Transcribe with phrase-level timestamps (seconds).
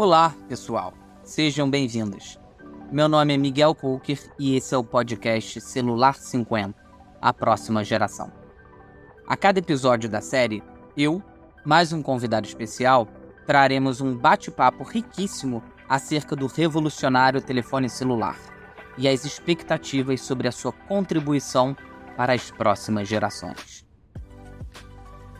[0.00, 0.94] Olá, pessoal.
[1.24, 2.38] Sejam bem-vindos.
[2.92, 6.72] Meu nome é Miguel Coker e esse é o podcast Celular 50,
[7.20, 8.30] a próxima geração.
[9.26, 10.62] A cada episódio da série,
[10.96, 11.20] eu,
[11.64, 13.08] mais um convidado especial,
[13.44, 18.38] traremos um bate-papo riquíssimo acerca do revolucionário telefone celular
[18.96, 21.76] e as expectativas sobre a sua contribuição
[22.16, 23.84] para as próximas gerações.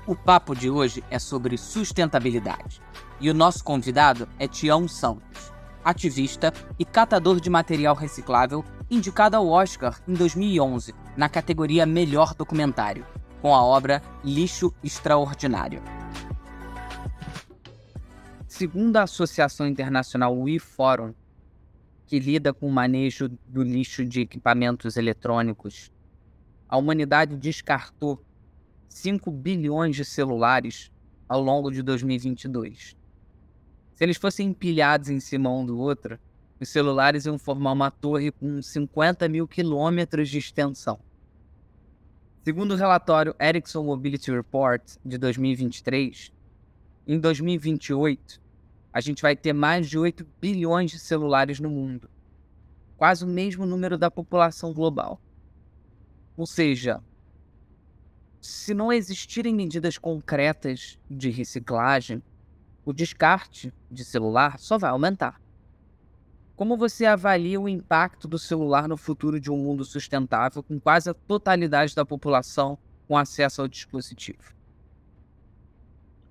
[0.05, 2.88] O papo de hoje é sobre sustentabilidade
[3.21, 5.53] e o nosso convidado é Tião Santos,
[5.85, 13.07] ativista e catador de material reciclável, indicado ao Oscar em 2011 na categoria Melhor Documentário,
[13.41, 15.83] com a obra Lixo Extraordinário.
[18.47, 21.15] Segundo a Associação Internacional WeForum,
[22.07, 25.93] que lida com o manejo do lixo de equipamentos eletrônicos,
[26.69, 28.23] a humanidade descartou
[28.89, 30.91] 5 bilhões de celulares
[31.29, 32.98] ao longo de 2022.
[33.99, 36.21] Se eles fossem empilhados em cima um do outro,
[36.61, 41.01] os celulares iam formar uma torre com 50 mil quilômetros de extensão.
[42.45, 46.33] Segundo o relatório Ericsson Mobility Report de 2023,
[47.09, 48.41] em 2028
[48.93, 52.09] a gente vai ter mais de 8 bilhões de celulares no mundo,
[52.97, 55.21] quase o mesmo número da população global.
[56.37, 57.03] Ou seja,
[58.41, 62.23] se não existirem medidas concretas de reciclagem,
[62.89, 65.39] o descarte de celular só vai aumentar.
[66.57, 71.11] Como você avalia o impacto do celular no futuro de um mundo sustentável com quase
[71.11, 74.55] a totalidade da população com acesso ao dispositivo?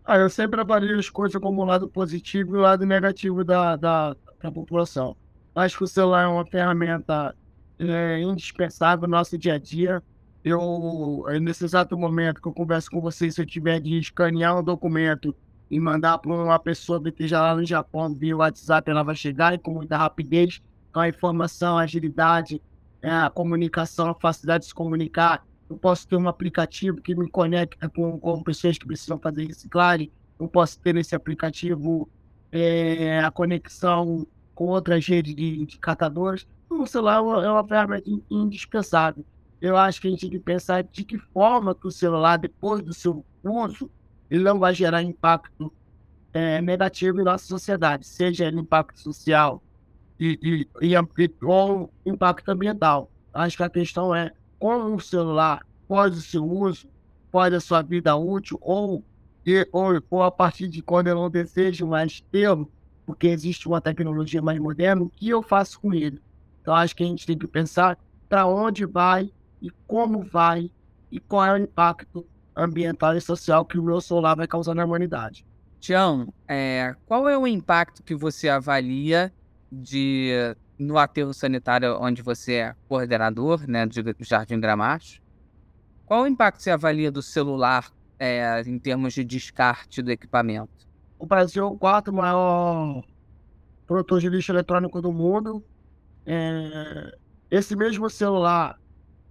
[0.04, 3.76] Ah, eu sempre avalio as coisas como o lado positivo e o lado negativo da,
[3.76, 5.16] da, da população.
[5.54, 7.36] Acho que o celular é uma ferramenta
[7.78, 10.02] é, indispensável no nosso dia a dia.
[10.44, 14.64] Eu, nesse exato momento que eu converso com vocês, se eu tiver de escanear um
[14.64, 15.36] documento
[15.70, 19.54] e mandar para uma pessoa que esteja lá no Japão via WhatsApp, ela vai chegar
[19.54, 20.62] e com muita rapidez,
[20.94, 22.62] com a informação, a agilidade,
[23.02, 25.46] é, a comunicação, a facilidade de se comunicar.
[25.70, 30.12] Eu posso ter um aplicativo que me conecta com, com pessoas que precisam fazer reciclagem.
[30.40, 32.10] Eu posso ter nesse aplicativo
[32.52, 34.26] é, a conexão
[34.56, 36.48] com outras redes de, de catadores.
[36.70, 39.26] O celular é uma ferramenta indispensável.
[39.60, 42.82] Eu acho que a gente tem que pensar de que forma que o celular, depois
[42.82, 43.90] do seu uso,
[44.30, 45.72] ele não vai gerar impacto
[46.34, 49.62] é, negativo em nossa sociedade, seja impacto social
[50.20, 53.10] e, e, e, ou impacto ambiental.
[53.34, 56.88] Acho que a questão é como o celular pode o seu uso,
[57.32, 59.04] pode a sua vida útil, ou,
[59.72, 62.72] ou, ou a partir de quando eu não desejo mais tê-lo,
[63.06, 66.22] porque existe uma tecnologia mais moderna, o que eu faço com ele?
[66.62, 70.70] Então acho que a gente tem que pensar para onde vai e como vai
[71.12, 72.26] e qual é o impacto
[72.58, 75.46] ambiental e social que o meu solar vai causar na humanidade.
[75.80, 79.32] Tião, é, qual é o impacto que você avalia
[79.72, 85.22] de no aterro sanitário onde você é coordenador, né, de Jardim Gramacho?
[86.06, 90.88] Qual o impacto você avalia do celular é, em termos de descarte do equipamento?
[91.20, 93.04] O Brasil é o quarto maior
[93.86, 95.64] produtor de lixo eletrônico do mundo.
[96.26, 97.18] É,
[97.50, 98.80] esse mesmo celular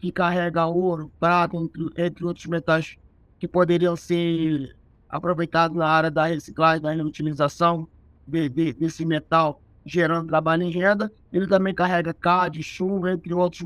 [0.00, 2.97] que carrega ouro, prata, entre, entre outros metais
[3.39, 4.77] que poderiam ser
[5.09, 7.89] aproveitados na área da reciclagem, da reutilização
[8.27, 11.13] de, de, desse metal, gerando trabalho em renda.
[11.33, 13.63] Ele também carrega CAD, chumbo, entre outros,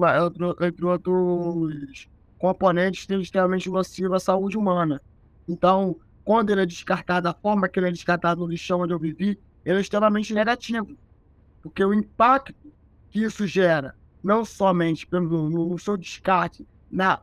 [0.60, 2.08] entre outros
[2.38, 5.00] componentes extremamente nocivos à saúde humana.
[5.48, 8.98] Então, quando ele é descartado da forma que ele é descartado no lixão onde eu
[8.98, 10.96] vivi, ele é extremamente negativo.
[11.62, 12.54] Porque o impacto
[13.10, 17.20] que isso gera, não somente no, no seu descarte, na,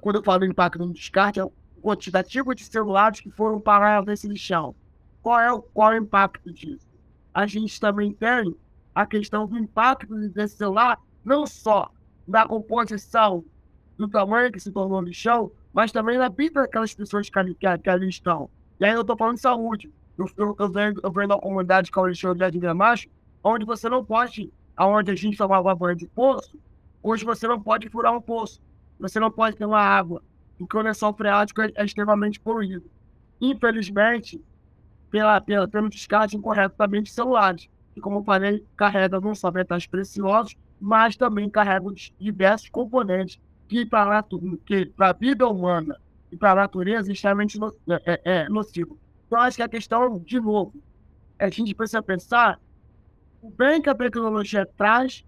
[0.00, 1.44] quando eu falo impacto no descarte, é
[1.84, 4.74] quantitativo de celulares que foram parar nesse lixão.
[5.22, 6.88] Qual é, o, qual é o impacto disso?
[7.32, 8.56] A gente também tem
[8.94, 11.90] a questão do impacto desse celular, não só
[12.26, 13.44] na composição
[13.98, 17.66] do tamanho que se tornou lixão, mas também na vida daquelas pessoas que ali, que,
[17.66, 18.48] ali estão.
[18.80, 19.92] E aí eu estou falando de saúde.
[20.16, 23.08] Eu, eu, eu, venho, venho da comunidade que é o lixão de Gramacho,
[23.42, 26.58] onde você não pode, aonde a gente tomava banho de poço,
[27.02, 28.62] hoje você não pode furar um poço.
[28.98, 30.22] Você não pode ter uma água
[30.58, 32.88] o lençol freático é, é extremamente poluído.
[33.40, 34.40] Infelizmente,
[35.10, 39.50] pela, pela, pelo descarte incorreto também de celulares, que, como eu falei, carrega não só
[39.50, 41.86] metais preciosos, mas também carrega
[42.18, 44.24] diversos componentes que para
[44.98, 45.98] a vida humana
[46.30, 48.98] e para a natureza é extremamente no, é, é, é, nocivo.
[49.26, 50.74] Então, acho que a questão, de novo,
[51.38, 52.60] é a gente precisa pensar
[53.40, 55.24] o bem que a tecnologia traz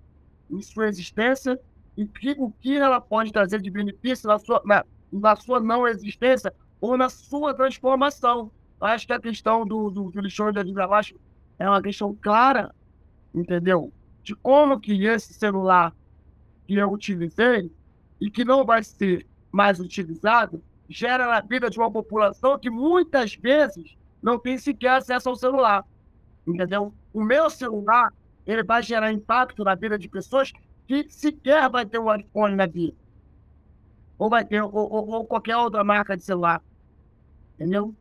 [0.50, 1.58] em sua existência
[1.96, 2.08] e
[2.38, 6.96] o que ela pode trazer de benefício na sua, na, na sua não existência ou
[6.96, 8.50] na sua transformação.
[8.80, 10.86] Acho que a questão do, do, do lixão da Vida
[11.58, 12.74] é uma questão clara,
[13.34, 13.92] entendeu?
[14.22, 15.94] De como que esse celular
[16.66, 17.70] que eu utilizei
[18.20, 23.34] e que não vai ser mais utilizado gera na vida de uma população que muitas
[23.34, 25.84] vezes não tem sequer acesso ao celular,
[26.46, 26.92] entendeu?
[27.12, 28.12] O meu celular
[28.46, 30.52] ele vai gerar impacto na vida de pessoas
[30.86, 32.96] que sequer vai ter um iPhone na vida.
[34.18, 36.62] Ou vai ter, ou, ou, ou qualquer outra marca de celular.
[37.54, 37.94] Entendeu?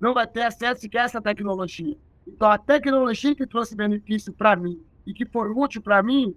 [0.00, 1.96] Não vai ter acesso sequer a essa tecnologia.
[2.26, 6.34] Então, a tecnologia que trouxe benefício para mim e que foi útil para mim,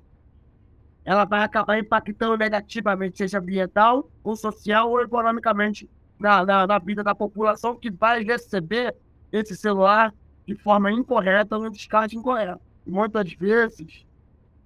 [1.03, 5.89] ela vai acabar impactando negativamente, seja ambiental, ou social, ou economicamente,
[6.19, 8.95] na, na, na vida da população que vai receber
[9.31, 10.13] esse celular
[10.45, 14.05] de forma incorreta ou no descarte incorreto muitas vezes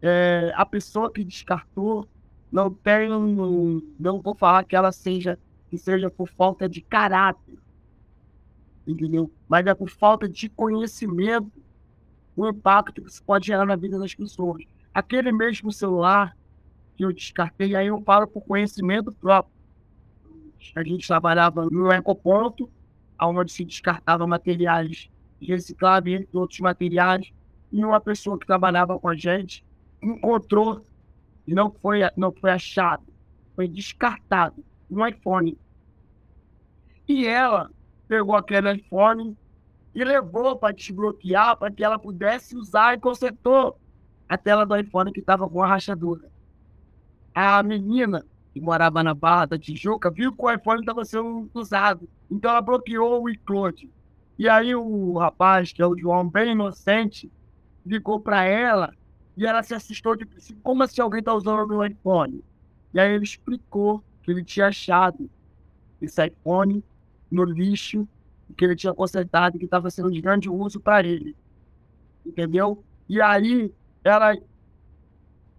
[0.01, 2.07] é, a pessoa que descartou
[2.53, 5.39] não tem, não vou falar que ela seja,
[5.71, 7.57] que seja por falta de caráter,
[8.85, 9.31] entendeu?
[9.49, 11.51] Mas é por falta de conhecimento
[12.35, 14.63] o impacto que isso pode gerar na vida das pessoas.
[14.93, 16.37] Aquele mesmo celular
[16.95, 19.51] que eu descartei, aí eu falo por conhecimento próprio.
[20.75, 22.69] A gente trabalhava no ecoponto,
[23.19, 25.09] onde se descartava materiais
[25.41, 27.33] recicláveis e outros materiais
[27.71, 29.65] e uma pessoa que trabalhava com a gente
[30.03, 30.83] encontrou
[31.51, 33.03] não foi, não foi achado,
[33.55, 35.57] foi descartado no iPhone.
[37.07, 37.69] E ela
[38.07, 39.35] pegou aquele iPhone
[39.93, 43.77] e levou para desbloquear para que ela pudesse usar e consertou
[44.29, 46.29] a tela do iPhone que estava com a rachadura.
[47.35, 52.07] A menina que morava na Barra da Tijuca viu que o iPhone estava sendo usado,
[52.29, 53.89] então ela bloqueou o iCloud.
[54.37, 57.31] E aí o rapaz, que é o João, bem inocente,
[57.85, 58.93] ligou para ela
[59.35, 60.25] e ela se assustou de
[60.61, 62.43] como se alguém está usando o meu iPhone.
[62.93, 65.29] E aí ele explicou que ele tinha achado
[66.01, 66.83] esse iPhone
[67.31, 68.07] no lixo,
[68.55, 71.35] que ele tinha consertado, que estava sendo de grande uso para ele.
[72.25, 72.83] Entendeu?
[73.09, 74.35] E aí ela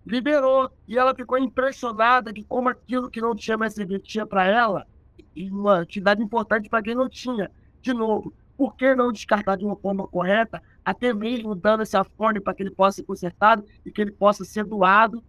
[0.07, 4.87] liberou e ela ficou impressionada de como aquilo que não tinha mais serventia para ela
[5.35, 7.51] e uma atividade importante para quem não tinha.
[7.83, 12.41] De novo, por que não descartar de uma forma correta até mesmo dando esse afone
[12.41, 15.23] para que ele possa ser consertado e que ele possa ser doado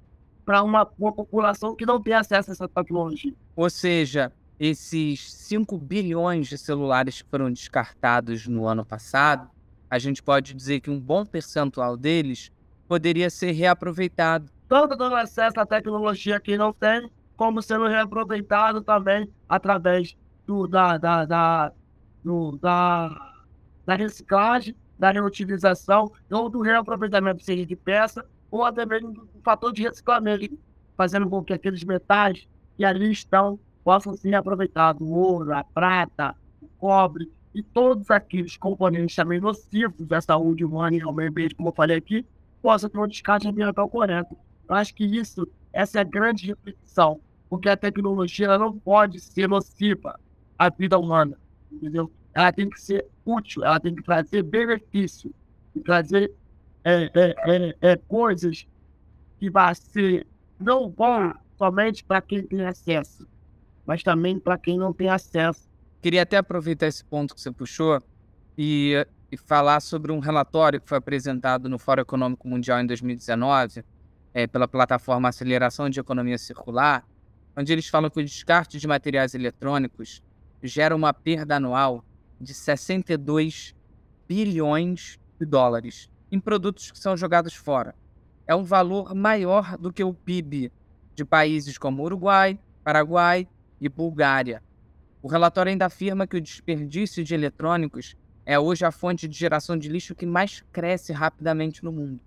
[0.43, 3.33] para uma, uma população que não tem acesso a essa tecnologia.
[3.55, 9.49] Ou seja, esses 5 bilhões de celulares que foram descartados no ano passado,
[9.89, 12.51] a gente pode dizer que um bom percentual deles
[12.87, 14.51] poderia ser reaproveitado.
[14.67, 20.15] Tanto dando acesso à tecnologia que não tem, como sendo reaproveitado também através
[20.45, 21.71] do, da, da, da,
[22.23, 23.33] do, da,
[23.85, 29.73] da reciclagem da reutilização ou do reaproveitamento, seja de peça, ou até mesmo do fator
[29.73, 30.57] de reciclamento,
[30.95, 32.47] fazendo com que aqueles metais
[32.77, 38.57] que ali estão possam ser aproveitados, o ouro, a prata, o cobre e todos aqueles
[38.57, 42.25] componentes também nocivos à saúde humana e ao meio ambiente, como eu falei aqui,
[42.61, 44.35] possam ter um descarte ambiental correto.
[44.67, 49.47] Eu acho que isso, essa é a grande reflexão, porque a tecnologia não pode ser
[49.47, 50.19] nociva
[50.57, 51.37] à vida humana,
[51.71, 52.11] entendeu?
[52.35, 55.33] Ela tem que ser útil, ela tem que trazer benefício,
[55.85, 56.31] trazer
[56.83, 58.67] é, é, é, é, coisas
[59.39, 60.27] que vai ser
[60.59, 63.25] não bom somente para quem tem acesso,
[63.85, 65.69] mas também para quem não tem acesso.
[66.01, 68.03] Queria até aproveitar esse ponto que você puxou
[68.57, 68.93] e,
[69.31, 73.81] e falar sobre um relatório que foi apresentado no Fórum Econômico Mundial em 2019
[74.33, 77.05] é, pela plataforma Aceleração de Economia Circular,
[77.57, 80.21] onde eles falam que o descarte de materiais eletrônicos
[80.61, 82.03] gera uma perda anual
[82.39, 83.75] de 62
[84.27, 87.95] bilhões de dólares em produtos que são jogados fora.
[88.47, 90.71] É um valor maior do que o PIB
[91.13, 93.47] de países como Uruguai, Paraguai
[93.79, 94.61] e Bulgária.
[95.21, 98.15] O relatório ainda afirma que o desperdício de eletrônicos
[98.45, 102.19] é hoje a fonte de geração de lixo que mais cresce rapidamente no mundo.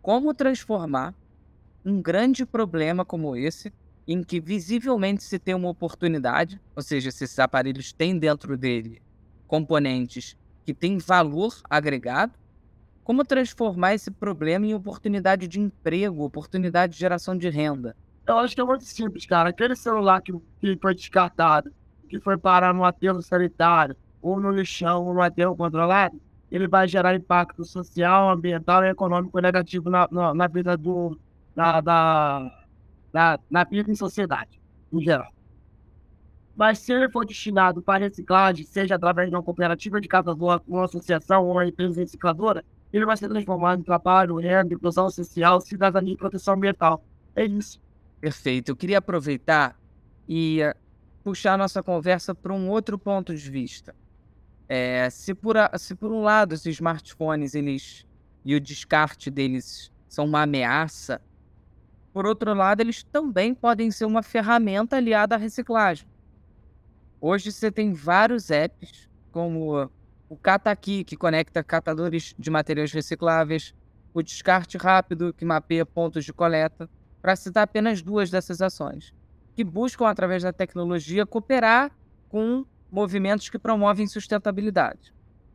[0.00, 1.14] Como transformar
[1.84, 3.72] um grande problema como esse,
[4.06, 9.02] em que visivelmente se tem uma oportunidade, ou seja, se esses aparelhos têm dentro dele
[9.48, 12.34] componentes que têm valor agregado,
[13.02, 17.96] como transformar esse problema em oportunidade de emprego, oportunidade de geração de renda?
[18.26, 19.48] Eu acho que é muito simples, cara.
[19.48, 21.72] Aquele celular que, que foi descartado,
[22.06, 26.86] que foi parar no aterro sanitário, ou no lixão, ou no aterro controlado, ele vai
[26.86, 31.18] gerar impacto social, ambiental e econômico negativo na, na, na vida do.
[31.56, 32.64] Na, da,
[33.12, 34.60] na, na vida em sociedade,
[34.92, 35.32] em geral.
[36.58, 40.86] Mas se ele for destinado para reciclagem, seja através de uma cooperativa de catador, uma
[40.86, 46.14] associação ou uma empresa recicladora, ele vai ser transformado em trabalho, renda, inclusão social, cidadania
[46.14, 47.04] e proteção ambiental.
[47.36, 47.80] É isso.
[48.20, 48.70] Perfeito.
[48.70, 49.78] Eu queria aproveitar
[50.28, 50.74] e uh,
[51.22, 53.94] puxar nossa conversa para um outro ponto de vista.
[54.68, 58.04] É, se, por se por um lado os smartphones eles
[58.44, 61.22] e o descarte deles são uma ameaça,
[62.12, 66.04] por outro lado, eles também podem ser uma ferramenta aliada à reciclagem.
[67.20, 69.90] Hoje você tem vários apps, como
[70.28, 73.74] o Cataqui, que conecta catadores de materiais recicláveis,
[74.14, 76.88] o Descarte Rápido, que mapeia pontos de coleta,
[77.20, 79.12] para citar apenas duas dessas ações,
[79.56, 81.90] que buscam, através da tecnologia, cooperar
[82.28, 85.12] com movimentos que promovem sustentabilidade.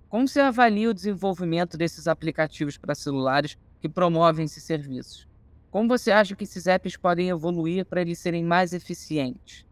[0.10, 5.28] Como você avalia o desenvolvimento desses aplicativos para celulares que promovem esses serviços?
[5.72, 9.66] Como você acha que esses apps podem evoluir para eles serem mais eficientes?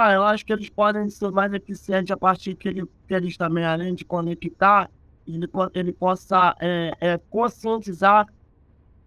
[0.00, 3.36] Ah, eu acho que eles podem ser mais eficientes a partir que, ele, que eles
[3.36, 4.88] também, além de conectar,
[5.26, 8.24] ele, ele possa é, é, conscientizar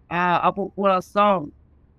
[0.10, 1.50] a, a população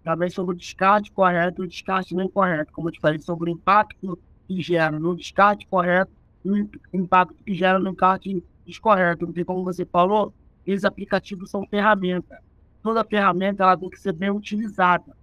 [0.04, 3.50] também sobre o descarte correto e o descarte não correto, como eu te falei, sobre
[3.50, 6.12] o impacto que gera no descarte correto
[6.44, 9.24] e o impacto que gera no descarte descorreto.
[9.24, 10.34] Porque, como você falou,
[10.66, 12.38] esses aplicativos são ferramentas.
[12.82, 15.16] Toda ferramenta ela tem que ser bem utilizada,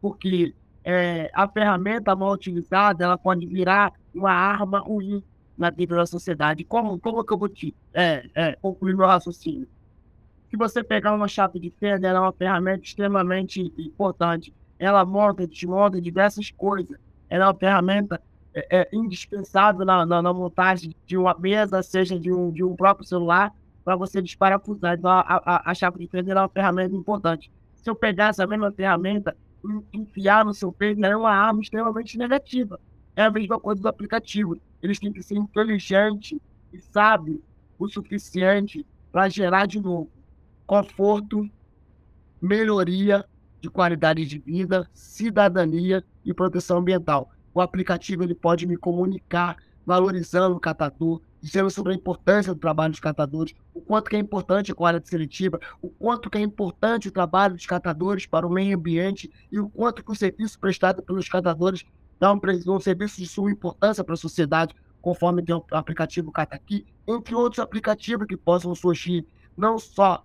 [0.00, 0.54] porque
[0.88, 5.20] é, a ferramenta mal utilizada ela pode virar uma arma ruim
[5.58, 6.62] na vida da sociedade.
[6.62, 9.66] Como, como que eu vou te é, é, concluir meu raciocínio?
[10.48, 14.54] Se você pegar uma chave de fenda, ela é uma ferramenta extremamente importante.
[14.78, 16.96] Ela monta, desmonta diversas coisas.
[17.28, 18.22] Ela é uma ferramenta
[18.54, 22.76] é, é indispensável na, na, na, montagem de uma mesa, seja de um, de um
[22.76, 23.52] próprio celular,
[23.84, 24.96] para você desparafusar.
[24.96, 27.50] Então, a, a, a chave de fenda é uma ferramenta importante.
[27.74, 29.36] Se eu pegar essa mesma ferramenta
[29.92, 32.80] enfiar no seu peito, ela é uma arma extremamente negativa.
[33.14, 34.58] É a mesma coisa do aplicativo.
[34.82, 36.38] Eles têm que ser inteligentes
[36.72, 37.40] e sábios
[37.78, 40.10] o suficiente para gerar de novo
[40.66, 41.48] conforto,
[42.40, 43.24] melhoria
[43.60, 47.30] de qualidade de vida, cidadania e proteção ambiental.
[47.54, 49.56] O aplicativo ele pode me comunicar
[49.86, 54.18] valorizando o catador, dizendo sobre a importância do trabalho dos catadores, o quanto que é
[54.18, 58.50] importante a qualidade seletiva, o quanto que é importante o trabalho dos catadores para o
[58.50, 61.84] meio ambiente e o quanto que o serviço prestado pelos catadores
[62.18, 66.84] dá um, um serviço de sua importância para a sociedade, conforme tem o aplicativo Cataqui,
[67.06, 69.24] entre outros aplicativos que possam surgir,
[69.56, 70.24] não só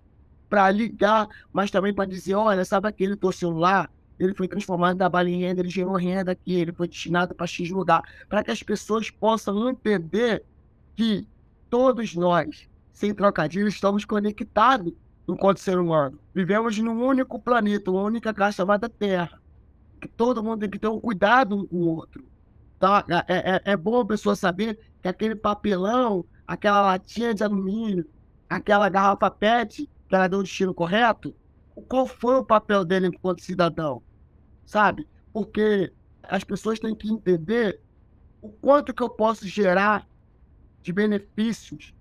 [0.50, 3.88] para ligar, mas também para dizer, olha, sabe aquele teu celular?
[4.18, 7.46] Ele foi transformado da bala em renda, ele gerou renda aqui, ele foi destinado para
[7.46, 10.44] X lugar, para que as pessoas possam entender
[10.94, 11.26] que
[11.70, 14.92] todos nós, sem trocadilho, estamos conectados
[15.28, 16.18] enquanto ser humano.
[16.34, 19.40] Vivemos num único planeta, uma única casa chamada Terra.
[20.00, 22.24] Que todo mundo tem que ter um cuidado um com o outro.
[22.78, 23.04] Tá?
[23.28, 28.04] É, é, é bom a pessoa saber que aquele papelão, aquela latinha de alumínio,
[28.48, 31.34] aquela garrafa PET, que ela deu o destino correto,
[31.88, 34.02] qual foi o papel dele enquanto cidadão?
[34.66, 35.08] Sabe?
[35.32, 37.80] Porque as pessoas têm que entender
[38.40, 40.06] o quanto que eu posso gerar
[40.82, 41.94] de benefícios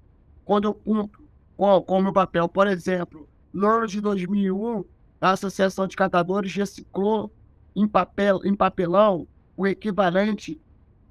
[0.43, 1.23] quando eu cumpro
[1.55, 2.49] com, com o meu papel.
[2.49, 4.83] Por exemplo, no ano de 2001,
[5.19, 7.31] a Associação de Catadores reciclou
[7.75, 10.59] em, papel, em papelão o equivalente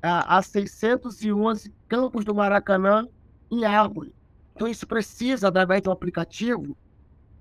[0.02, 3.06] a, a 611 campos do Maracanã
[3.50, 4.12] em árvore.
[4.54, 6.76] Então, isso precisa, através do aplicativo,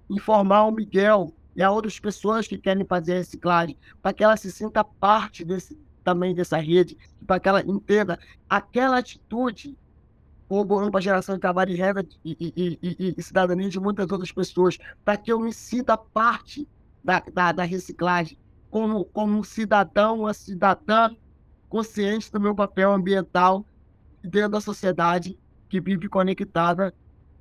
[0.09, 4.51] informar o Miguel e a outras pessoas que querem fazer reciclagem, para que ela se
[4.51, 8.19] sinta parte desse, também dessa rede, para que ela entenda
[8.49, 9.77] aquela atitude
[10.49, 14.11] corroborando para a geração de trabalho de renda e, e, e, e, cidadania de muitas
[14.11, 16.67] outras pessoas, para que eu me sinta parte
[17.03, 18.35] da, da, da, reciclagem,
[18.71, 21.11] como, como um cidadão, uma cidadã
[21.69, 23.63] consciente do meu papel ambiental
[24.23, 25.37] dentro da sociedade
[25.69, 26.91] que vive conectada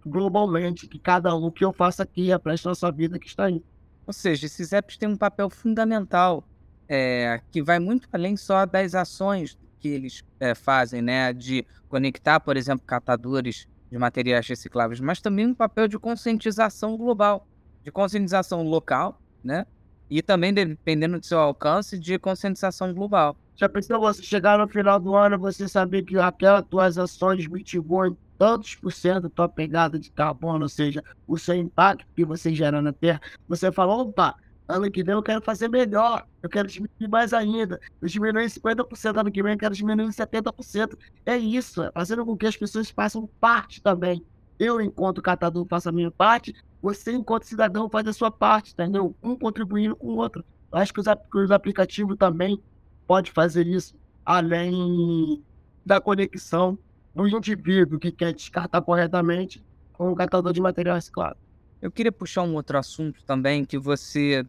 [0.04, 3.64] globalmente, que cada um que eu faça aqui reflete a sua vida que está aí.
[4.06, 6.44] Ou seja, esses apps têm um papel fundamental,
[6.86, 11.32] é, que vai muito além só das ações que eles é, fazem, né?
[11.32, 17.46] De conectar, por exemplo, catadores de materiais recicláveis, mas também um papel de conscientização global,
[17.82, 19.66] de conscientização local, né?
[20.10, 23.36] E também, dependendo do seu alcance, de conscientização global.
[23.56, 28.16] Já pensou você chegar no final do ano você saber que aquelas tuas ações mitigou
[28.38, 32.54] tantos por cento a tua pegada de carbono, ou seja, o seu impacto que você
[32.54, 34.36] gera na Terra, você fala, opa,
[34.68, 38.48] ano que vem eu quero fazer melhor, eu quero diminuir mais ainda, eu diminui em
[38.48, 40.96] 50%, ano que vem eu quero diminuir em 70%.
[41.24, 44.24] É isso, é fazendo com que as pessoas façam parte também.
[44.58, 49.14] Eu, enquanto catador, faço a minha parte, você, enquanto cidadão, faz a sua parte, entendeu?
[49.22, 50.44] Um contribuindo com o outro.
[50.70, 52.60] Eu acho que os, os aplicativos também
[53.06, 55.42] podem fazer isso, além
[55.86, 56.78] da conexão
[57.14, 61.36] do indivíduo que quer descartar corretamente com o catador de material reciclado.
[61.80, 64.44] Eu queria puxar um outro assunto também que você,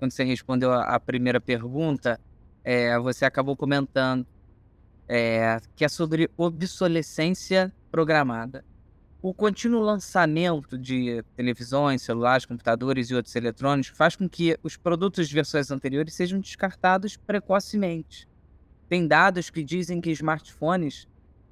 [0.00, 2.18] quando você respondeu a, primeira pergunta,
[2.64, 4.26] é, você acabou comentando,
[5.06, 8.64] é, que é sobre obsolescência programada.
[9.22, 15.28] o contínuo lançamento de televisões, celulares, computadores e outros eletrônicos faz com que os produtos
[15.28, 18.26] de versões anteriores sejam descartados precocemente.
[18.88, 21.06] Tem dados que dizem que smartphones,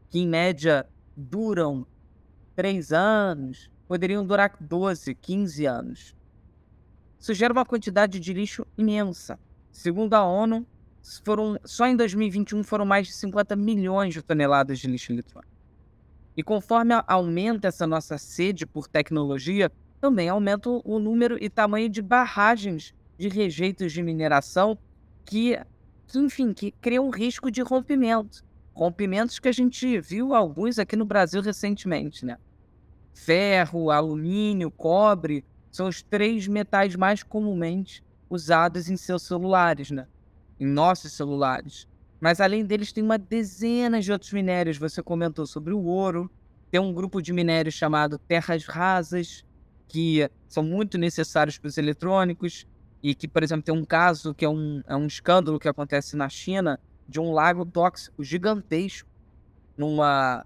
[0.09, 1.87] que em média duram
[2.57, 6.17] 3 anos, poderiam durar 12, 15 anos.
[7.19, 9.39] Isso gera uma quantidade de lixo imensa.
[9.73, 10.67] Segundo a ONU,
[11.25, 15.53] foram, só em 2021 foram mais de 50 milhões de toneladas de lixo eletrônico.
[16.37, 22.01] E conforme aumenta essa nossa sede por tecnologia, também aumenta o número e tamanho de
[22.01, 24.79] barragens de rejeitos de mineração
[25.25, 25.59] que,
[26.15, 28.45] enfim, que criam risco de rompimento.
[28.73, 32.39] Rompimentos que a gente viu alguns aqui no Brasil recentemente, né?
[33.13, 40.07] Ferro, alumínio, cobre são os três metais mais comumente usados em seus celulares, né?
[40.59, 41.87] Em nossos celulares.
[42.21, 44.77] Mas além deles, tem uma dezena de outros minérios.
[44.77, 46.31] Você comentou sobre o ouro.
[46.71, 49.45] Tem um grupo de minérios chamado terras rasas,
[49.87, 52.67] que são muito necessários para os eletrônicos.
[53.03, 56.17] E que, por exemplo, tem um caso que é um, é um escândalo que acontece
[56.17, 59.09] na China de um lago tóxico gigantesco
[59.77, 60.45] numa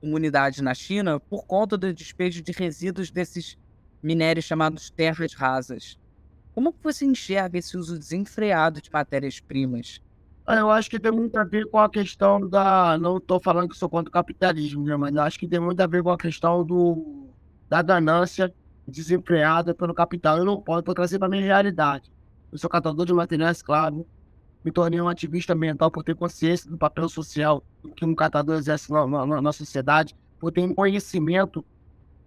[0.00, 3.56] comunidade na China por conta do despejo de resíduos desses
[4.04, 5.98] minérios chamados terras rasas.
[6.52, 10.00] Como você enxerga esse uso desenfreado de matérias-primas
[10.46, 12.98] eu acho que tem muito a ver com a questão da.
[12.98, 14.96] Não estou falando que sou contra o capitalismo, né?
[14.96, 17.28] mas acho que tem muito a ver com a questão do,
[17.68, 18.52] da ganância
[18.86, 20.36] desenfreada pelo capital.
[20.36, 22.12] Eu não posso, trazer para a minha realidade.
[22.52, 24.06] Eu sou catador de materiais, claro.
[24.62, 27.62] Me tornei um ativista ambiental por ter consciência do papel social
[27.96, 31.64] que um catador exerce na, na, na sociedade, por ter conhecimento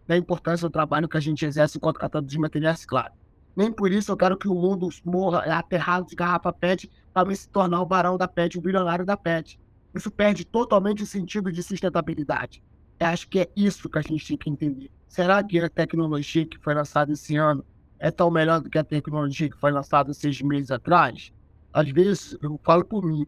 [0.07, 3.13] da importância do trabalho que a gente exerce enquanto catador de materiais, claro.
[3.55, 7.49] Nem por isso eu quero que o mundo morra aterrado de garrafa PET para se
[7.49, 9.59] tornar o barão da PET, o bilionário da PET.
[9.93, 12.63] Isso perde totalmente o sentido de sustentabilidade.
[12.99, 14.91] Eu acho que é isso que a gente tem que entender.
[15.07, 17.65] Será que a tecnologia que foi lançada esse ano
[17.99, 21.33] é tão melhor do que a tecnologia que foi lançada seis meses atrás?
[21.73, 23.25] Às vezes, eu falo por mim.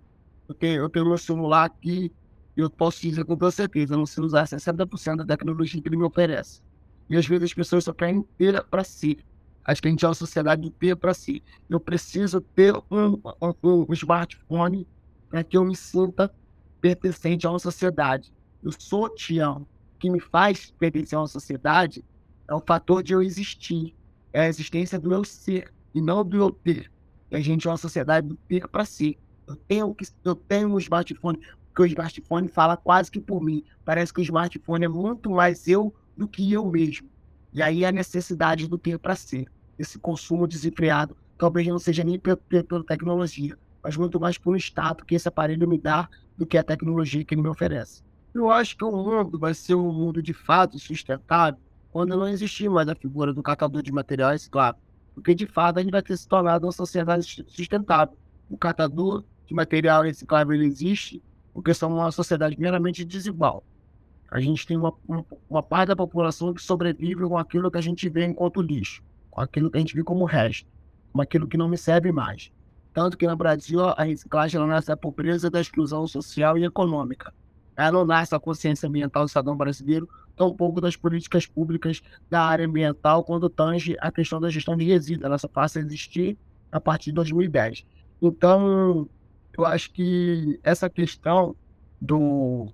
[0.47, 2.11] Eu tenho, eu tenho meu celular aqui
[2.55, 5.87] e eu posso dizer com toda certeza, eu não sei usar 60% da tecnologia que
[5.87, 6.61] ele me oferece.
[7.09, 9.17] E às vezes as pessoas só querem ter para si.
[9.65, 11.43] Acho que a gente é uma sociedade do ter para si.
[11.69, 14.87] Eu preciso ter um, um, um smartphone
[15.29, 16.33] para que eu me sinta
[16.81, 18.33] pertencente a uma sociedade.
[18.63, 19.67] Eu sou Tião.
[19.95, 22.03] O que me faz pertencer a uma sociedade
[22.47, 23.95] é o fator de eu existir.
[24.31, 26.91] É a existência do meu ser e não do eu ter.
[27.29, 29.17] E a gente é uma sociedade do ter para si.
[29.47, 33.63] Eu tenho, eu tenho um smartphone, porque o smartphone fala quase que por mim.
[33.83, 37.07] Parece que o smartphone é muito mais eu do que eu mesmo.
[37.53, 39.47] E aí a necessidade do ter para ser.
[39.77, 45.15] Esse consumo desenfreado talvez não seja nem pela, tecnologia, mas muito mais pelo estado que
[45.15, 48.03] esse aparelho me dá do que a tecnologia que ele me oferece.
[48.33, 51.57] Eu acho que o mundo vai ser um mundo de fato sustentável
[51.89, 54.75] quando não existir mais a figura do catador de materiais, claro.
[55.15, 58.15] Porque de fato a gente vai ter se tornado uma sociedade sustentável.
[58.49, 63.63] O catador de material reciclável existe porque somos uma sociedade meramente desigual.
[64.31, 64.93] A gente tem uma,
[65.49, 69.41] uma, parte da população que sobrevive com aquilo que a gente vê enquanto lixo, com
[69.41, 70.67] aquilo que a gente vê como resto,
[71.11, 72.51] com aquilo que não me serve mais.
[72.93, 77.33] Tanto que no Brasil a reciclagem nasce da pobreza, da exclusão social e econômica.
[77.75, 82.65] Ela não nasce da consciência ambiental do cidadão brasileiro, tampouco das políticas públicas da área
[82.65, 85.25] ambiental quando tange a questão da gestão de resíduos.
[85.25, 86.37] Ela só passa a existir
[86.71, 87.85] a partir de 2010.
[88.21, 89.07] Então,
[89.57, 91.55] eu acho que essa questão
[92.01, 92.71] do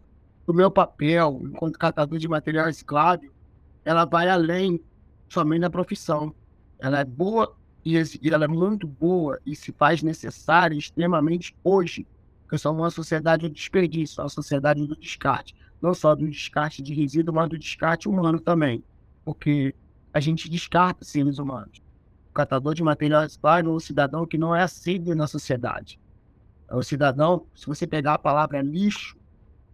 [0.47, 3.31] o meu papel enquanto catador de material reciclável,
[3.83, 4.79] ela vai além
[5.29, 6.33] somente da profissão.
[6.79, 7.95] Ela é boa e,
[8.31, 12.05] ela é muito boa e se faz necessária extremamente hoje,
[12.41, 15.55] porque somos uma sociedade do desperdício, uma sociedade do descarte.
[15.81, 18.83] Não só do descarte de resíduo, mas do descarte humano também,
[19.23, 19.73] porque
[20.13, 21.81] a gente descarta seres humanos.
[22.29, 25.99] O catador de material reciclável é um cidadão que não é aceito na sociedade.
[26.67, 29.15] É um cidadão, se você pegar a palavra lixo,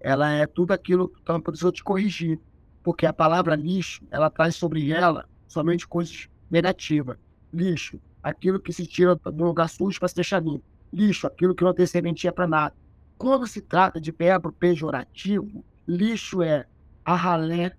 [0.03, 2.39] ela é tudo aquilo que então, precisou te corrigir.
[2.83, 7.17] Porque a palavra lixo, ela traz sobre ela somente coisas negativas.
[7.53, 10.63] Lixo, aquilo que se tira do lugar sujo para se deixar limpo.
[10.91, 12.75] Lixo, aquilo que não tem serventia para nada.
[13.17, 16.65] Quando se trata de verbo pejorativo, lixo é
[17.05, 17.75] a ralé,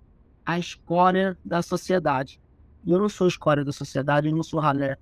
[0.47, 2.41] a escória da sociedade.
[2.87, 4.97] Eu não sou escória da sociedade, eu não sou ralé.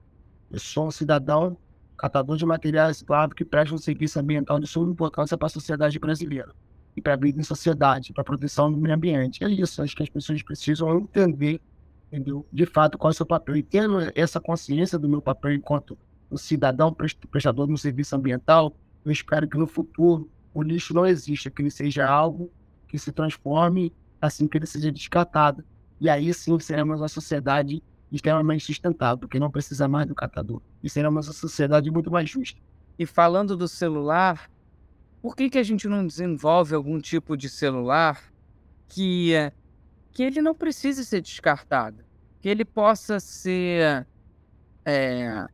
[0.50, 1.56] Eu sou um cidadão
[1.98, 5.98] catador de materiais claro, que presta um serviço ambiental de suma importância para a sociedade
[5.98, 6.54] brasileira
[6.96, 9.44] e para a vida em sociedade, para a proteção do meio ambiente.
[9.44, 11.61] É isso, acho que as pessoas precisam entender,
[12.09, 12.46] entendeu?
[12.53, 13.57] De fato, qual é o seu papel.
[13.57, 15.96] E tendo essa consciência do meu papel enquanto
[16.31, 16.94] um cidadão
[17.31, 18.74] prestador de um serviço ambiental,
[19.05, 22.50] eu espero que no futuro o lixo não exista, que ele seja algo
[22.88, 25.64] que se transforme assim que ele seja descartado.
[26.00, 30.61] E aí sim seremos uma sociedade extremamente sustentável, porque não precisa mais do catador.
[30.83, 32.61] E seremos uma sociedade muito mais justa.
[32.98, 34.50] E falando do celular,
[35.20, 38.22] por que, que a gente não desenvolve algum tipo de celular
[38.88, 39.33] que,
[40.12, 42.02] que ele não precise ser descartado?
[42.40, 44.06] Que ele possa ser
[44.85, 45.46] é,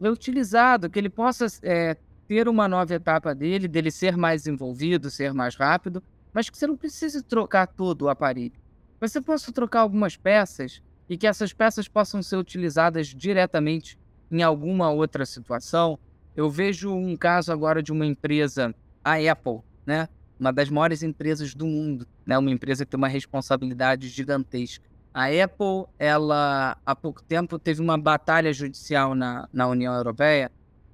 [0.00, 5.34] utilizado, que ele possa é, ter uma nova etapa dele, dele ser mais envolvido, ser
[5.34, 6.02] mais rápido,
[6.32, 8.54] mas que você não precise trocar todo o aparelho.
[9.00, 13.98] Você possa trocar algumas peças e que essas peças possam ser utilizadas diretamente
[14.30, 15.98] em alguma outra situação.
[16.34, 20.08] Eu vejo um caso agora de uma empresa, a Apple, né?
[20.40, 22.36] Uma das maiores empresas do mundo, né?
[22.38, 24.84] Uma empresa que tem uma responsabilidade gigantesca.
[25.12, 30.50] A Apple, ela há pouco tempo teve uma batalha judicial na, na União Europeia,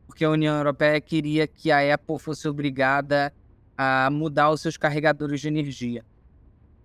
[0.07, 3.33] porque a União Europeia queria que a Apple fosse obrigada
[3.79, 6.05] a mudar os seus carregadores de energia.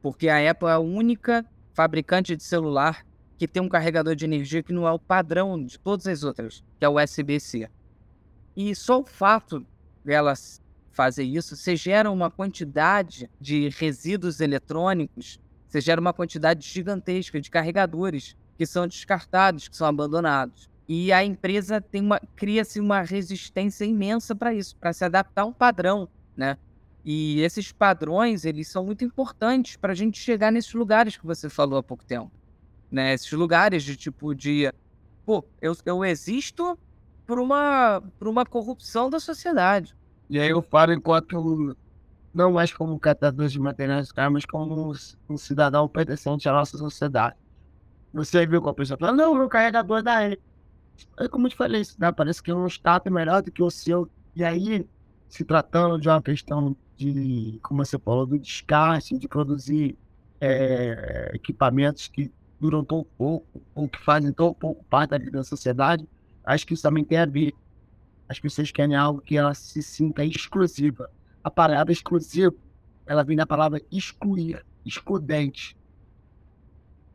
[0.01, 3.05] Porque a Apple é a única fabricante de celular
[3.37, 6.63] que tem um carregador de energia que não é o padrão de todas as outras,
[6.79, 7.69] que é o USB-C.
[8.55, 9.65] E só o fato
[10.05, 10.61] delas
[10.95, 17.51] fazer isso, você gera uma quantidade de resíduos eletrônicos, você gera uma quantidade gigantesca de
[17.51, 20.69] carregadores que são descartados, que são abandonados.
[20.87, 25.45] E a empresa tem uma cria-se uma resistência imensa para isso, para se adaptar a
[25.45, 26.57] um padrão, né?
[27.03, 31.49] E esses padrões, eles são muito importantes para a gente chegar nesses lugares que você
[31.49, 32.31] falou há pouco tempo.
[32.89, 33.13] Né?
[33.13, 34.73] Esses lugares de tipo de...
[35.23, 36.77] Pô, eu, eu existo
[37.27, 39.95] por uma, por uma corrupção da sociedade.
[40.29, 41.75] E aí eu falo enquanto...
[42.33, 44.93] Não mais como catador de materiais mas como
[45.29, 47.37] um cidadão pertencente à nossa sociedade.
[48.13, 50.37] Você viu com a pessoa fala, não, meu carregador da É
[51.29, 52.11] como eu te falei, né?
[52.11, 54.09] parece que é um status melhor do que o seu.
[54.35, 54.85] E aí,
[55.29, 59.97] se tratando de uma questão de, como você falou, do descarte, de produzir
[60.41, 65.43] é, equipamentos que duram tão pouco, ou que fazem tão pouco parte da vida da
[65.43, 66.07] sociedade,
[66.43, 67.53] acho que isso também tem a ver.
[68.27, 71.09] As pessoas querem algo que ela se sinta exclusiva.
[71.43, 72.55] A palavra exclusivo,
[73.05, 75.77] ela vem da palavra excluir, excludente.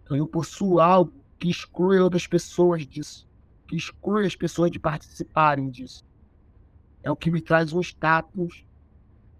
[0.04, 3.28] Então eu possuo algo que exclui outras pessoas disso,
[3.66, 6.04] que exclui as pessoas de participarem disso.
[7.02, 8.64] É o que me traz um status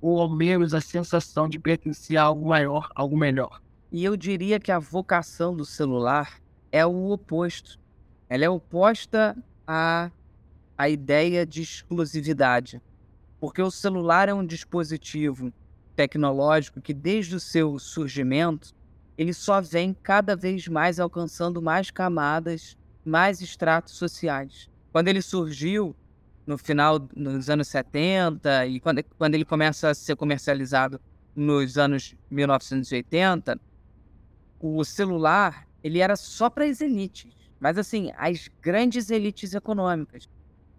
[0.00, 3.60] ou ao menos a sensação de pertencer a algo maior, algo melhor.
[3.92, 6.40] E eu diria que a vocação do celular
[6.72, 7.78] é o oposto.
[8.28, 10.10] Ela é oposta à,
[10.80, 12.80] à ideia de exclusividade.
[13.38, 15.52] Porque o celular é um dispositivo
[15.94, 18.72] tecnológico que, desde o seu surgimento,
[19.18, 24.70] ele só vem cada vez mais alcançando mais camadas, mais estratos sociais.
[24.90, 25.94] Quando ele surgiu,
[26.46, 30.98] no final dos anos 70 e quando, quando ele começa a ser comercializado
[31.36, 33.60] nos anos 1980,
[34.58, 40.26] o celular ele era só para as elites, mas assim, as grandes elites econômicas.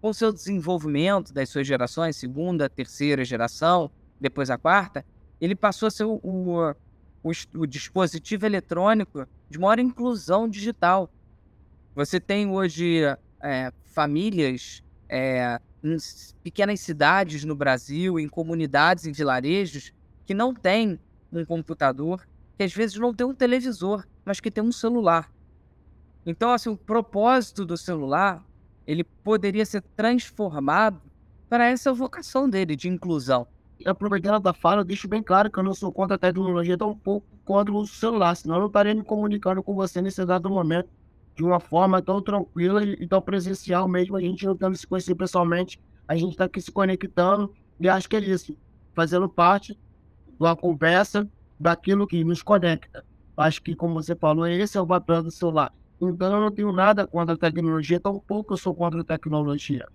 [0.02, 3.88] Com seu desenvolvimento das suas gerações, segunda, terceira geração,
[4.20, 5.06] depois a quarta,
[5.40, 6.74] ele passou a ser o, o,
[7.22, 11.08] o, o dispositivo eletrônico de maior inclusão digital.
[11.94, 13.02] Você tem hoje
[13.40, 15.96] é, famílias é, em
[16.42, 19.92] pequenas cidades no Brasil, em comunidades, em vilarejos,
[20.26, 20.98] que não têm
[21.32, 22.26] um computador,
[22.58, 25.32] que às vezes não tem um televisor, mas que tem um celular.
[26.26, 28.44] Então, assim, o propósito do celular,
[28.86, 31.00] ele poderia ser transformado
[31.48, 33.46] para essa vocação dele de inclusão.
[33.84, 37.26] Aproveitando da fala, deixo bem claro que eu não sou contra a tecnologia, tão pouco
[37.44, 40.88] contra o celular, senão eu não estaria me comunicando com você nesse dado momento
[41.34, 45.14] de uma forma tão tranquila e tão presencial mesmo, a gente não tendo se conhecer
[45.14, 48.56] pessoalmente, a gente está aqui se conectando e acho que é isso,
[48.94, 49.78] fazendo parte
[50.38, 53.04] uma conversa daquilo que nos conecta.
[53.36, 55.72] Acho que, como você falou, esse é o papel do celular.
[56.02, 59.86] Então, eu não tenho nada contra a tecnologia, tão pouco eu sou contra a tecnologia.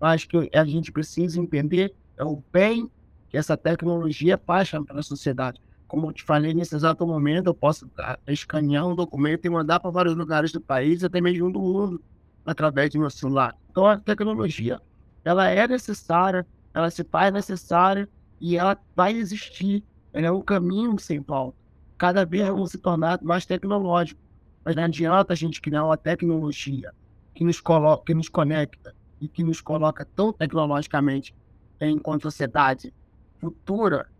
[0.00, 2.90] Acho que a gente precisa entender é o bem
[3.28, 7.54] que essa tecnologia faz para a sociedade como eu te falei, nesse exato momento, eu
[7.54, 7.90] posso
[8.26, 12.04] escanear um documento e mandar para vários lugares do país, até mesmo do mundo,
[12.44, 13.56] através do meu celular.
[13.70, 14.78] Então, a tecnologia,
[15.24, 18.06] ela é necessária, ela se faz necessária
[18.38, 19.82] e ela vai existir.
[20.12, 21.56] Ela é um caminho sem volta.
[21.96, 24.20] Cada vez vamos se tornar mais tecnológico.
[24.68, 26.92] Mas não adianta a gente criar uma tecnologia
[27.34, 31.34] que nos, coloca, que nos conecta e que nos coloca tão tecnologicamente
[31.80, 32.92] enquanto sociedade
[33.40, 34.10] futura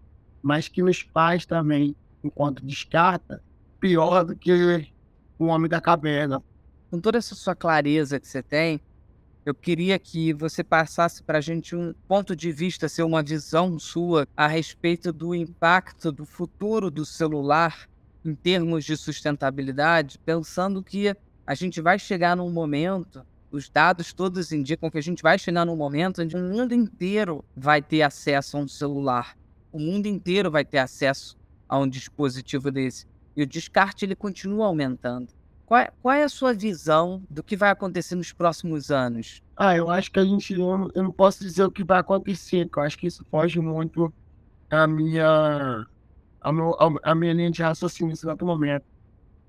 [0.43, 3.43] mas que nos faz também, enquanto descarta,
[3.79, 4.91] pior do que
[5.39, 6.43] o homem da caverna.
[6.91, 8.81] Com toda essa sua clareza que você tem,
[9.45, 13.79] eu queria que você passasse para a gente um ponto de vista, ser uma visão
[13.79, 17.87] sua a respeito do impacto do futuro do celular
[18.25, 21.15] em termos de sustentabilidade, pensando que
[21.47, 25.65] a gente vai chegar num momento, os dados todos indicam que a gente vai chegar
[25.65, 29.37] num momento onde o mundo inteiro vai ter acesso a um celular.
[29.73, 33.07] O mundo inteiro vai ter acesso a um dispositivo desse.
[33.37, 35.33] E o descarte ele continua aumentando.
[35.65, 39.43] Qual é, qual é, a sua visão do que vai acontecer nos próximos anos?
[39.55, 42.67] Ah, eu acho que a gente não, eu não posso dizer o que vai acontecer,
[42.67, 44.13] porque eu acho que isso foge muito
[44.71, 45.87] a minha
[46.41, 48.85] a, meu, a, minha linha de raciocínio nesse exato momento.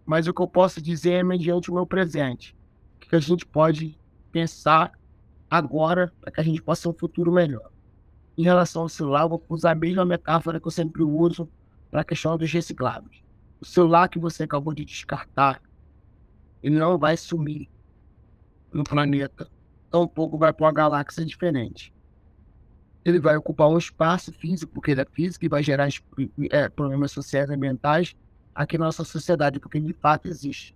[0.06, 2.56] Mas o que eu posso dizer é mediante o meu presente.
[2.96, 3.98] O que a gente pode
[4.32, 4.92] pensar
[5.50, 7.70] agora para que a gente possa ter um futuro melhor.
[8.38, 11.50] Em relação ao celular, eu vou usar a mesma metáfora que eu sempre uso
[11.92, 13.24] para a questão dos recicláveis.
[13.60, 15.62] O celular que você acabou de descartar,
[16.64, 17.70] ele não vai sumir
[18.72, 19.50] no planeta.
[19.92, 21.94] Tampouco vai para uma galáxia diferente.
[23.04, 25.88] Ele vai ocupar um espaço físico, porque ele é físico, e vai gerar
[26.52, 28.16] é, problemas sociais e ambientais
[28.54, 30.76] aqui na nossa sociedade, porque de fato existe.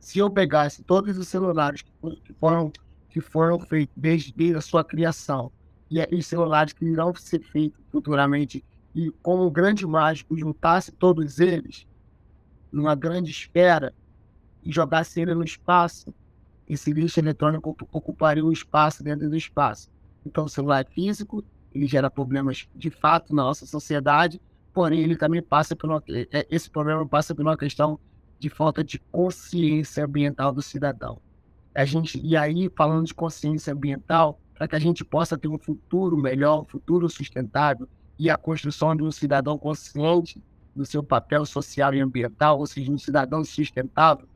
[0.00, 2.72] Se eu pegasse todos os celulares que foram,
[3.08, 5.52] que foram feitos desde, desde a sua criação,
[5.88, 11.38] e os celulares que irão ser feitos futuramente, e como um grande mágico juntasse todos
[11.38, 11.86] eles
[12.72, 13.94] numa grande esfera,
[14.64, 16.12] e jogasse ele no espaço,
[16.68, 19.88] esse lixo eletrônico ocuparia um espaço dentro do espaço.
[20.26, 24.42] Então, o celular é físico, ele gera problemas de fato na nossa sociedade,
[24.74, 27.98] porém, ele também passa por uma, é, é, esse problema passa por uma questão
[28.38, 31.20] de falta de consciência ambiental do cidadão.
[31.74, 35.58] A gente, e aí, falando de consciência ambiental, para que a gente possa ter um
[35.58, 40.42] futuro melhor, um futuro sustentável e a construção de um cidadão consciente
[40.74, 44.26] do seu papel social e ambiental, ou seja, um cidadão sustentável,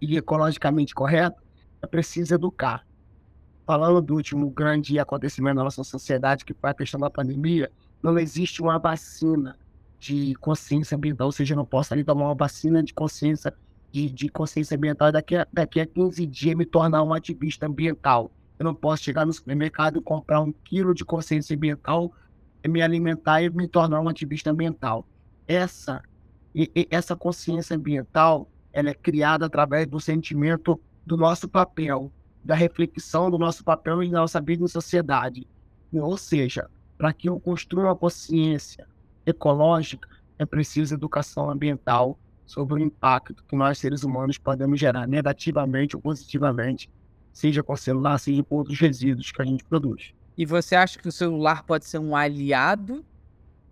[0.00, 1.42] e ecologicamente correto,
[1.82, 2.86] é preciso educar.
[3.66, 7.70] Falando do último grande acontecimento na nossa sociedade, que foi a questão da pandemia,
[8.02, 9.56] não existe uma vacina
[9.98, 13.54] de consciência ambiental, ou seja, eu não posso ali tomar uma vacina de consciência
[13.90, 17.66] de, de consciência ambiental e daqui a, daqui a 15 dias me tornar um ativista
[17.66, 18.30] ambiental.
[18.58, 22.12] Eu não posso chegar no supermercado e comprar um quilo de consciência ambiental,
[22.66, 25.06] me alimentar e me tornar um ativista ambiental.
[25.46, 26.02] Essa,
[26.54, 32.10] e, e, essa consciência ambiental ela é criada através do sentimento do nosso papel,
[32.44, 35.46] da reflexão do nosso papel em nossa vida em sociedade.
[35.92, 38.86] Ou seja, para que eu construa uma consciência
[39.24, 45.96] ecológica, é preciso educação ambiental sobre o impacto que nós seres humanos podemos gerar negativamente
[45.96, 46.90] ou positivamente,
[47.32, 50.12] seja com celular, seja com outros resíduos que a gente produz.
[50.36, 53.04] E você acha que o celular pode ser um aliado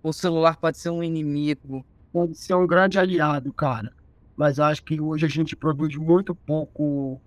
[0.03, 1.85] ou o celular pode ser um inimigo?
[2.13, 3.93] Pode ser um grande aliado, cara
[4.37, 7.21] mas acho que hoje a gente produz muito pouco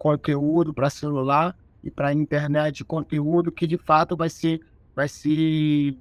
[0.00, 4.62] conteúdo para celular e para internet conteúdo que de fato vai ser
[4.96, 5.94] vai ser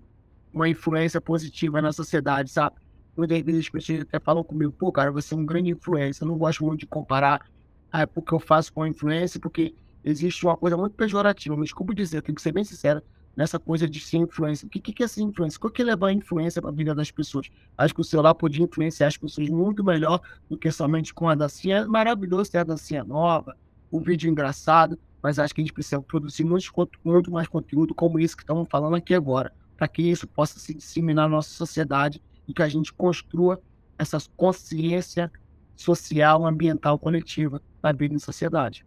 [0.53, 2.77] uma influência positiva na sociedade, sabe?
[3.15, 6.23] Muitas vezes as pessoas até falam comigo, pô, cara, você é um grande influência.
[6.23, 7.45] Eu não gosto muito de comparar
[7.91, 11.55] ah, porque eu faço com influência, porque existe uma coisa muito pejorativa.
[11.57, 13.01] Me desculpe dizer, tenho que ser bem sincero
[13.35, 14.65] nessa coisa de ser influência.
[14.65, 15.59] O que, que é ser influência?
[15.62, 17.49] O que é levar a influência para a vida das pessoas?
[17.77, 21.35] Acho que o celular podia influenciar as pessoas muito melhor do que somente com a
[21.35, 21.79] dancinha.
[21.79, 23.55] É maravilhoso ter a dancinha nova,
[23.91, 26.71] o vídeo engraçado, mas acho que a gente precisa produzir muito,
[27.04, 30.73] muito mais conteúdo como isso que estamos falando aqui agora, para que isso possa se
[30.73, 33.62] disseminar na nossa sociedade e que a gente construa
[33.97, 35.32] essa consciência
[35.75, 38.86] social, ambiental, coletiva na vida em sociedade.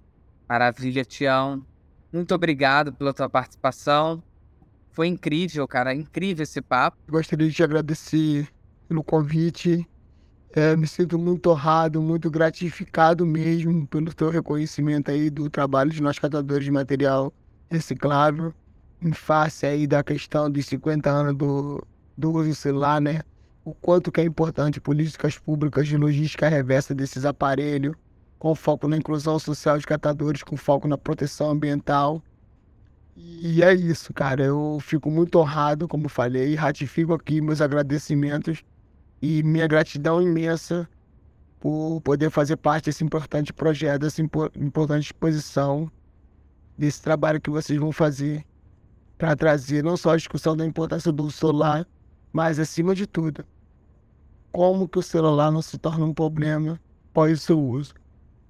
[0.48, 1.64] Maravilha, Tião.
[2.12, 4.22] Muito obrigado pela tua participação.
[4.90, 5.94] Foi incrível, cara.
[5.94, 6.98] Incrível esse papo.
[7.08, 8.48] Gostaria de te agradecer
[8.86, 9.88] pelo convite.
[10.54, 16.02] É, me sinto muito honrado, muito gratificado mesmo pelo teu reconhecimento aí do trabalho de
[16.02, 17.32] nós catadores de material
[17.70, 18.52] reciclável,
[19.00, 21.86] em face aí da questão dos 50 anos do,
[22.16, 23.22] do uso celular, né?
[23.64, 27.94] O quanto que é importante políticas públicas de logística reversa desses aparelhos,
[28.38, 32.22] com foco na inclusão social de catadores, com foco na proteção ambiental
[33.16, 34.42] e é isso, cara.
[34.44, 38.62] Eu fico muito honrado, como falei, ratifico aqui meus agradecimentos
[39.22, 40.88] e minha gratidão imensa
[41.60, 45.88] por poder fazer parte desse importante projeto, dessa importante exposição,
[46.76, 48.44] desse trabalho que vocês vão fazer
[49.16, 51.86] para trazer não só a discussão da importância do celular,
[52.32, 53.44] mas acima de tudo,
[54.50, 56.80] como que o celular não se torna um problema
[57.10, 57.94] após o seu uso.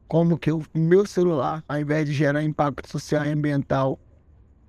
[0.09, 3.99] Como que o meu celular, ao invés de gerar impacto social e ambiental,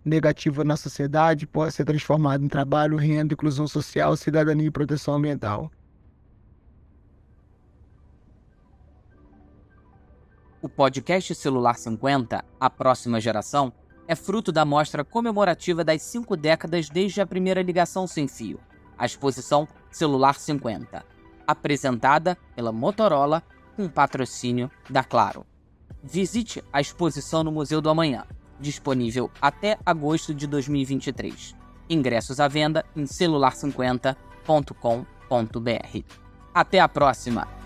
[0.03, 5.71] negativa na sociedade pode ser transformado em trabalho, renda, inclusão social, cidadania e proteção ambiental.
[10.63, 13.73] O podcast Celular 50, A Próxima Geração,
[14.07, 18.61] é fruto da mostra comemorativa das cinco décadas desde a primeira ligação sem fio,
[18.97, 21.05] a exposição Celular 50.
[21.45, 23.43] apresentada pela Motorola
[23.75, 25.45] com patrocínio da Claro.
[26.01, 28.23] Visite a exposição no Museu do Amanhã,
[28.57, 31.53] disponível até agosto de 2023.
[31.89, 35.99] Ingressos à venda em celular50.com.br.
[36.53, 37.62] Até a próxima!